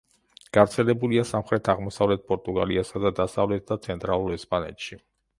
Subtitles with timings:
[0.57, 4.99] გავრცელებულია სამხრეთ-აღმოსავლეთ პორტუგალიასა და დასავლეთ და ცენტრალურ ესპანეთში.